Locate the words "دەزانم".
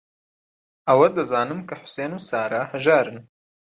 1.17-1.59